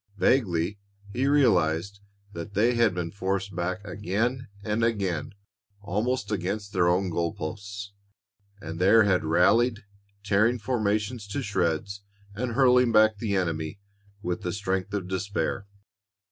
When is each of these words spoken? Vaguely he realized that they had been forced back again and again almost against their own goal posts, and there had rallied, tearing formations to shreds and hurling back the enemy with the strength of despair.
Vaguely 0.17 0.79
he 1.13 1.27
realized 1.27 1.99
that 2.33 2.55
they 2.55 2.73
had 2.73 2.95
been 2.95 3.11
forced 3.11 3.55
back 3.55 3.85
again 3.85 4.47
and 4.63 4.83
again 4.83 5.35
almost 5.79 6.31
against 6.31 6.73
their 6.73 6.87
own 6.87 7.11
goal 7.11 7.35
posts, 7.35 7.93
and 8.59 8.79
there 8.79 9.03
had 9.03 9.23
rallied, 9.23 9.83
tearing 10.23 10.57
formations 10.57 11.27
to 11.27 11.43
shreds 11.43 12.01
and 12.33 12.53
hurling 12.53 12.91
back 12.91 13.17
the 13.19 13.35
enemy 13.35 13.79
with 14.23 14.41
the 14.41 14.53
strength 14.53 14.91
of 14.95 15.07
despair. 15.07 15.67